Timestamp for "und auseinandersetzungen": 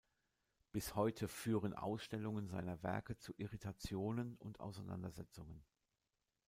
4.39-5.61